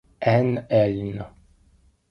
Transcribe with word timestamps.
Anne 0.33 0.65
Helin 0.65 1.21